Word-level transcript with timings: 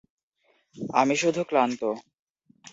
আমি 0.93 1.15
শুধু 1.15 1.41
ক্লান্ত। 1.43 1.81